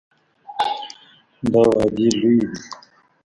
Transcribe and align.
دا 1.51 1.61
وعدې 1.71 2.07
لویې 2.19 2.45
دي. 2.51 2.59